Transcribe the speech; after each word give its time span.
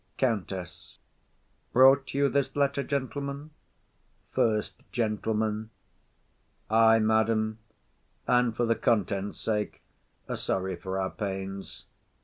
COUNTESS. 0.17 0.97
Brought 1.73 2.15
you 2.15 2.27
this 2.27 2.55
letter, 2.55 2.81
gentlemen? 2.81 3.51
FIRST 4.31 4.81
GENTLEMAN. 4.91 5.69
Ay, 6.71 6.97
madam; 6.97 7.59
And 8.25 8.55
for 8.57 8.65
the 8.65 8.73
contents' 8.73 9.39
sake, 9.39 9.83
are 10.27 10.37
sorry 10.37 10.75
for 10.75 10.99
our 10.99 11.11
pains. 11.11 11.85